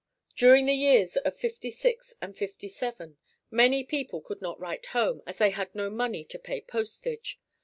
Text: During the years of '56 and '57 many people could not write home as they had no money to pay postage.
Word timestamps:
During 0.35 0.65
the 0.65 0.73
years 0.73 1.15
of 1.17 1.35
'56 1.37 2.15
and 2.23 2.35
'57 2.35 3.17
many 3.51 3.83
people 3.83 4.19
could 4.19 4.41
not 4.41 4.59
write 4.59 4.87
home 4.97 5.21
as 5.27 5.37
they 5.37 5.51
had 5.51 5.75
no 5.75 5.91
money 5.91 6.25
to 6.25 6.39
pay 6.39 6.59
postage. 6.59 7.39